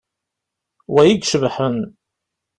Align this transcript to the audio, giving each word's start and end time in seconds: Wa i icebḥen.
Wa 0.93 1.01
i 1.05 1.09
icebḥen. 1.15 1.77